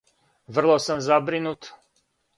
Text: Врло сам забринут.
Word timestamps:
Врло 0.57 0.79
сам 0.85 0.99
забринут. 1.09 1.73